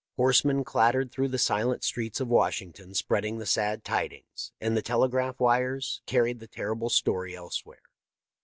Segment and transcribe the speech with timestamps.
[0.17, 5.39] Horsemen clattered through the silent streets of Washington, spreading the sad tidings, and the telegraph
[5.39, 7.83] wires carried the terrible story everywhere.